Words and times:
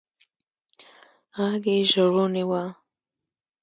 ږغ 1.51 1.65
يې 1.73 1.77
ژړغونى 1.89 2.43
و. 2.49 2.51